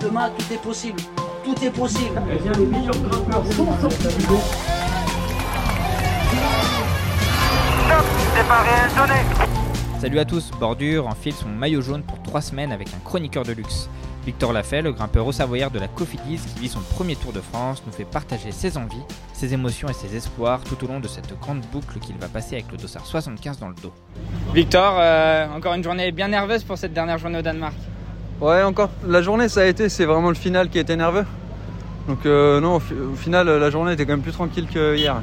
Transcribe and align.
Demain, 0.00 0.30
tout 0.30 0.54
est 0.54 0.62
possible. 0.62 1.00
Tout 1.44 1.62
est 1.62 1.70
possible. 1.70 2.22
Salut 10.00 10.18
à 10.18 10.24
tous, 10.24 10.50
Bordure 10.58 11.06
enfile 11.06 11.34
son 11.34 11.48
maillot 11.48 11.82
jaune 11.82 12.02
pour 12.02 12.22
3 12.22 12.40
semaines 12.40 12.72
avec 12.72 12.88
un 12.88 12.98
chroniqueur 13.04 13.44
de 13.44 13.52
luxe. 13.52 13.90
Victor 14.24 14.54
Lafay, 14.54 14.80
le 14.80 14.92
grimpeur 14.92 15.26
au 15.26 15.32
Savoyard 15.32 15.70
de 15.70 15.78
la 15.78 15.88
Cofidis 15.88 16.40
qui 16.54 16.60
vit 16.60 16.68
son 16.68 16.80
premier 16.80 17.16
Tour 17.16 17.32
de 17.34 17.40
France, 17.40 17.82
nous 17.86 17.92
fait 17.92 18.04
partager 18.04 18.52
ses 18.52 18.78
envies, 18.78 19.02
ses 19.34 19.52
émotions 19.52 19.88
et 19.88 19.92
ses 19.92 20.16
espoirs 20.16 20.60
tout 20.64 20.82
au 20.82 20.88
long 20.88 21.00
de 21.00 21.08
cette 21.08 21.38
grande 21.40 21.60
boucle 21.72 21.98
qu'il 21.98 22.16
va 22.16 22.28
passer 22.28 22.54
avec 22.54 22.72
le 22.72 22.78
dossard 22.78 23.04
75 23.04 23.58
dans 23.58 23.68
le 23.68 23.74
dos. 23.74 23.92
Victor, 24.54 24.96
euh, 24.98 25.46
encore 25.54 25.74
une 25.74 25.84
journée 25.84 26.10
bien 26.12 26.28
nerveuse 26.28 26.64
pour 26.64 26.78
cette 26.78 26.94
dernière 26.94 27.18
journée 27.18 27.38
au 27.38 27.42
Danemark. 27.42 27.74
Ouais, 28.40 28.62
encore. 28.62 28.90
La 29.06 29.22
journée, 29.22 29.48
ça 29.48 29.60
a 29.62 29.64
été, 29.66 29.88
c'est 29.88 30.04
vraiment 30.06 30.28
le 30.30 30.34
final 30.34 30.68
qui 30.70 30.78
a 30.78 30.80
été 30.80 30.96
nerveux. 30.96 31.24
Donc, 32.08 32.24
euh, 32.26 32.60
non, 32.60 32.76
au, 32.76 32.80
fi- 32.80 32.94
au 32.94 33.14
final, 33.14 33.46
la 33.48 33.70
journée 33.70 33.92
était 33.92 34.06
quand 34.06 34.12
même 34.12 34.22
plus 34.22 34.32
tranquille 34.32 34.66
que 34.72 34.96
hier. 34.96 35.16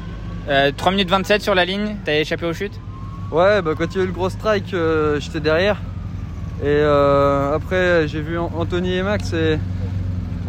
Euh, 0.48 0.70
3 0.76 0.92
minutes 0.92 1.10
27 1.10 1.42
sur 1.42 1.54
la 1.54 1.64
ligne, 1.64 1.96
t'as 2.04 2.14
échappé 2.20 2.46
aux 2.46 2.52
chutes 2.52 2.78
Ouais, 3.30 3.60
bah, 3.60 3.72
quand 3.76 3.86
il 3.94 3.98
y 3.98 4.00
a 4.00 4.04
eu 4.04 4.06
le 4.06 4.12
gros 4.12 4.30
strike, 4.30 4.72
euh, 4.72 5.18
j'étais 5.20 5.40
derrière. 5.40 5.76
Et 6.62 6.66
euh, 6.66 7.54
après, 7.54 8.08
j'ai 8.08 8.20
vu 8.20 8.38
An- 8.38 8.50
Anthony 8.56 8.94
et 8.96 9.02
Max 9.02 9.32
et 9.32 9.58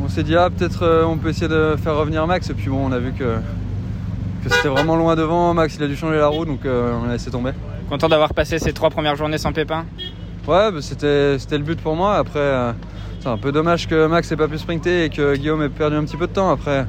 on 0.03 0.08
s'est 0.08 0.23
dit, 0.23 0.36
ah, 0.36 0.50
peut-être 0.50 0.84
euh, 0.84 1.03
on 1.03 1.17
peut 1.17 1.30
essayer 1.30 1.50
de 1.50 1.75
faire 1.84 1.95
revenir 1.97 2.25
Max. 2.28 2.50
Et 2.50 2.53
puis 2.53 2.70
bon, 2.70 2.88
on 2.88 2.92
a 2.92 3.00
vu 3.00 3.12
que, 3.14 3.36
que 4.44 4.50
c'était 4.53 4.70
vraiment 4.70 4.95
loin 4.95 5.16
devant. 5.16 5.53
Max, 5.53 5.75
il 5.75 5.84
a 5.84 5.88
dû 5.88 5.95
changer 5.97 6.17
la 6.17 6.28
roue, 6.28 6.45
donc 6.45 6.66
euh, 6.66 6.94
on 7.03 7.09
a 7.09 7.14
laissé 7.14 7.30
tomber. 7.31 7.52
Content 7.90 8.08
d'avoir 8.08 8.34
passé 8.34 8.59
ces 8.59 8.72
trois 8.73 8.90
premières 8.92 9.16
journées 9.17 9.38
sans 9.40 9.52
pépin? 9.52 9.86
Ouais, 10.50 10.72
bah, 10.72 10.80
c'était 10.81 11.38
c'était 11.38 11.59
le 11.59 11.64
but 11.64 11.80
pour 11.80 11.95
moi. 11.95 12.16
Après, 12.16 12.39
euh, 12.39 12.72
c'est 13.19 13.30
un 13.30 13.38
peu 13.38 13.52
dommage 13.52 13.88
que 13.88 14.08
Max 14.08 14.31
ait 14.31 14.36
pas 14.36 14.47
pu 14.47 14.58
sprinter 14.58 15.03
et 15.03 15.09
que 15.11 15.36
Guillaume 15.36 15.61
ait 15.61 15.69
perdu 15.69 15.95
un 15.95 16.03
petit 16.03 16.17
peu 16.17 16.25
de 16.25 16.33
temps. 16.33 16.50
Après, 16.50 16.88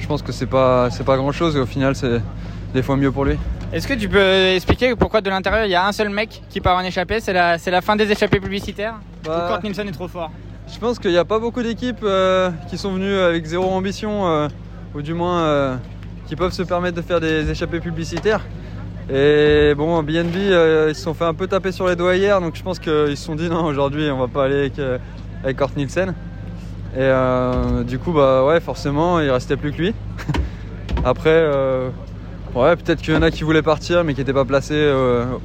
je 0.00 0.06
pense 0.08 0.22
que 0.22 0.32
c'est 0.32 0.46
pas 0.46 0.90
c'est 0.90 1.04
pas 1.04 1.16
grand 1.16 1.30
chose 1.30 1.56
et 1.56 1.60
au 1.60 1.66
final, 1.66 1.94
c'est 1.94 2.20
des 2.74 2.82
fois 2.82 2.96
mieux 2.96 3.12
pour 3.12 3.24
lui. 3.24 3.38
Est-ce 3.72 3.86
que 3.86 3.94
tu 3.94 4.08
peux 4.08 4.46
expliquer 4.48 4.96
pourquoi 4.96 5.20
de 5.20 5.30
l'intérieur 5.30 5.66
il 5.66 5.70
y 5.70 5.76
a 5.76 5.86
un 5.86 5.92
seul 5.92 6.08
mec 6.08 6.42
qui 6.50 6.60
part 6.60 6.76
en 6.76 6.80
échappée? 6.80 7.20
C'est 7.20 7.32
la, 7.32 7.58
c'est 7.58 7.70
la 7.70 7.80
fin 7.80 7.94
des 7.94 8.10
échappées 8.10 8.40
publicitaires? 8.40 8.94
Bah, 9.24 9.44
Ou 9.46 9.52
Kurt 9.52 9.62
Nielsen 9.62 9.88
est 9.88 9.92
trop 9.92 10.08
fort? 10.08 10.32
Je 10.72 10.78
pense 10.80 10.98
qu'il 10.98 11.12
n'y 11.12 11.16
a 11.16 11.24
pas 11.24 11.38
beaucoup 11.38 11.62
d'équipes 11.62 12.02
euh, 12.02 12.50
qui 12.68 12.76
sont 12.76 12.92
venues 12.92 13.18
avec 13.18 13.44
zéro 13.44 13.70
ambition, 13.70 14.26
euh, 14.26 14.48
ou 14.96 15.02
du 15.02 15.14
moins 15.14 15.42
euh, 15.42 15.76
qui 16.26 16.34
peuvent 16.34 16.52
se 16.52 16.64
permettre 16.64 16.96
de 16.96 17.02
faire 17.02 17.20
des 17.20 17.48
échappées 17.48 17.78
publicitaires. 17.78 18.40
Et 19.08 19.74
bon, 19.76 20.02
BNB, 20.02 20.34
euh, 20.36 20.86
ils 20.88 20.94
se 20.96 21.02
sont 21.02 21.14
fait 21.14 21.24
un 21.24 21.34
peu 21.34 21.46
taper 21.46 21.70
sur 21.70 21.86
les 21.86 21.94
doigts 21.94 22.16
hier, 22.16 22.40
donc 22.40 22.56
je 22.56 22.62
pense 22.62 22.80
qu'ils 22.80 23.16
se 23.16 23.24
sont 23.24 23.36
dit 23.36 23.48
non, 23.48 23.64
aujourd'hui 23.64 24.10
on 24.10 24.18
va 24.18 24.26
pas 24.26 24.44
aller 24.44 24.58
avec, 24.58 24.78
euh, 24.80 24.98
avec 25.44 25.76
Nielsen. 25.76 26.12
Et 26.94 26.98
euh, 26.98 27.84
du 27.84 28.00
coup, 28.00 28.12
bah 28.12 28.44
ouais, 28.44 28.58
forcément, 28.58 29.20
il 29.20 29.30
restait 29.30 29.56
plus 29.56 29.70
que 29.70 29.76
lui. 29.76 29.94
Après, 31.04 31.30
euh, 31.30 31.90
ouais, 32.56 32.74
peut-être 32.74 33.00
qu'il 33.00 33.14
y 33.14 33.16
en 33.16 33.22
a 33.22 33.30
qui 33.30 33.44
voulaient 33.44 33.62
partir, 33.62 34.02
mais 34.02 34.12
qui 34.12 34.20
n'étaient 34.20 34.32
pas 34.32 34.44
placés 34.44 34.92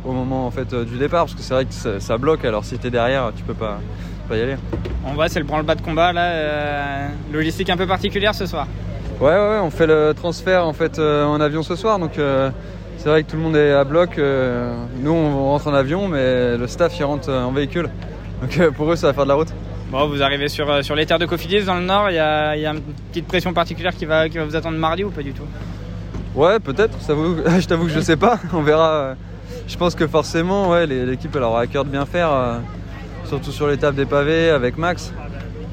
au 0.05 0.11
moment 0.11 0.47
en 0.47 0.51
fait 0.51 0.73
du 0.73 0.97
départ, 0.97 1.25
parce 1.25 1.35
que 1.35 1.41
c'est 1.41 1.53
vrai 1.53 1.65
que 1.65 1.73
ça, 1.73 1.99
ça 1.99 2.17
bloque. 2.17 2.43
Alors 2.45 2.65
si 2.65 2.79
t'es 2.79 2.89
derrière, 2.89 3.31
tu 3.35 3.43
peux 3.43 3.53
pas, 3.53 3.79
pas 4.27 4.37
y 4.37 4.41
aller. 4.41 4.55
On 5.05 5.13
voit, 5.13 5.29
c'est 5.29 5.39
le 5.39 5.45
branle-bas 5.45 5.75
de 5.75 5.81
combat 5.81 6.13
là. 6.13 7.09
logistique 7.31 7.69
un 7.69 7.77
peu 7.77 7.85
particulière 7.85 8.33
ce 8.33 8.47
soir. 8.47 8.65
Ouais, 9.19 9.27
ouais, 9.27 9.35
ouais, 9.35 9.59
on 9.61 9.69
fait 9.69 9.85
le 9.85 10.13
transfert 10.15 10.65
en 10.65 10.73
fait 10.73 10.97
en 10.97 11.39
avion 11.39 11.61
ce 11.61 11.75
soir, 11.75 11.99
donc 11.99 12.17
c'est 13.01 13.09
vrai 13.09 13.23
que 13.23 13.29
tout 13.31 13.35
le 13.37 13.41
monde 13.41 13.55
est 13.55 13.71
à 13.73 13.83
bloc. 13.83 14.17
euh, 14.17 14.73
nous, 15.01 15.11
on 15.11 15.45
rentre 15.51 15.67
en 15.67 15.73
avion, 15.73 16.07
mais 16.07 16.57
le 16.57 16.67
staff 16.67 16.97
il 16.99 17.03
rentre 17.03 17.29
euh, 17.29 17.43
en 17.43 17.51
véhicule. 17.51 17.89
Donc 18.41 18.57
euh, 18.59 18.71
pour 18.71 18.91
eux, 18.91 18.95
ça 18.95 19.07
va 19.07 19.13
faire 19.13 19.23
de 19.23 19.29
la 19.29 19.35
route. 19.35 19.53
Bon, 19.91 20.07
vous 20.07 20.21
arrivez 20.23 20.47
sur, 20.47 20.83
sur 20.85 20.95
les 20.95 21.05
terres 21.05 21.19
de 21.19 21.25
Cofidis 21.25 21.63
dans 21.63 21.75
le 21.75 21.81
nord. 21.81 22.09
Il 22.09 22.15
y 22.15 22.19
a, 22.19 22.55
il 22.55 22.61
y 22.61 22.65
a 22.65 22.71
une 22.71 22.81
petite 23.11 23.27
pression 23.27 23.53
particulière 23.53 23.93
qui 23.95 24.05
va, 24.05 24.29
qui 24.29 24.37
va 24.37 24.45
vous 24.45 24.55
attendre 24.55 24.77
mardi 24.77 25.03
ou 25.03 25.09
pas 25.09 25.21
du 25.21 25.33
tout? 25.33 25.43
Ouais, 26.35 26.59
peut-être. 26.59 26.99
ça 27.01 27.13
vous- 27.13 27.37
Je 27.59 27.67
t'avoue 27.67 27.85
que 27.85 27.91
je 27.91 27.99
sais 27.99 28.15
pas. 28.17 28.39
On 28.53 28.61
verra. 28.61 29.15
Je 29.67 29.77
pense 29.77 29.95
que 29.95 30.07
forcément, 30.07 30.69
ouais, 30.69 30.85
l'équipe 30.87 31.35
elle 31.35 31.43
aura 31.43 31.61
à 31.61 31.67
cœur 31.67 31.83
de 31.85 31.89
bien 31.89 32.05
faire, 32.05 32.31
euh, 32.31 32.57
surtout 33.25 33.51
sur 33.51 33.67
l'étape 33.67 33.95
des 33.95 34.05
pavés 34.05 34.49
avec 34.49 34.77
Max. 34.77 35.13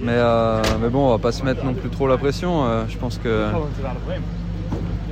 Mais, 0.01 0.13
euh, 0.15 0.63
mais 0.81 0.89
bon, 0.89 1.07
on 1.09 1.11
va 1.11 1.19
pas 1.19 1.33
se 1.33 1.45
mettre 1.45 1.65
non 1.65 1.75
plus 1.75 1.89
trop 1.89 2.07
la 2.09 2.17
pression. 2.19 2.65
euh, 2.67 2.83
je 2.89 2.97
pense 2.99 3.19
que 3.19 3.47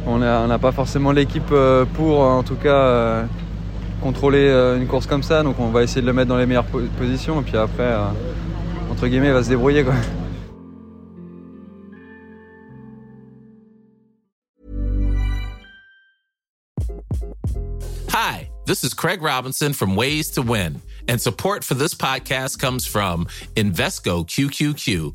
on 0.07 0.19
n'a 0.19 0.59
pas 0.59 0.73
forcément 0.73 1.13
l'équipe 1.13 1.51
euh, 1.53 1.85
pour, 1.85 2.21
en 2.21 2.43
tout 2.43 2.55
cas, 2.55 2.69
euh, 2.75 3.25
contrôler 4.03 4.49
euh, 4.49 4.79
une 4.79 4.87
course 4.87 5.07
comme 5.07 5.23
ça. 5.23 5.43
Donc 5.43 5.57
on 5.59 5.69
va 5.69 5.83
essayer 5.83 6.01
de 6.01 6.07
le 6.07 6.13
mettre 6.13 6.29
dans 6.29 6.39
les 6.39 6.47
meilleures 6.47 6.65
po- 6.65 6.81
positions. 6.99 7.41
Et 7.41 7.45
puis 7.45 7.57
après, 7.57 7.93
entre 8.91 9.07
guillemets, 9.09 9.29
il 9.29 9.33
va 9.33 9.43
se 9.43 9.49
débrouiller. 9.49 9.85
Quoi. 9.85 9.95
Hi, 18.09 18.49
this 18.67 18.85
is 18.85 18.95
Craig 18.95 19.23
Robinson 19.23 19.73
from 19.73 19.97
Ways 19.97 20.31
to 20.33 20.43
Win, 20.43 20.81
and 21.09 21.21
support 21.21 21.65
for 21.65 21.75
this 21.75 21.95
podcast 21.95 22.59
comes 22.59 22.87
from 22.87 23.27
Invesco 23.57 24.27
QQQ, 24.27 25.15